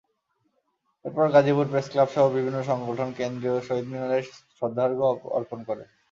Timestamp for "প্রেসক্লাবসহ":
1.71-2.23